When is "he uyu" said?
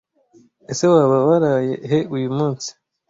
1.89-2.29